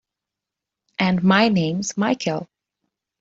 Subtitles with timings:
[0.97, 2.47] And my name's Michael.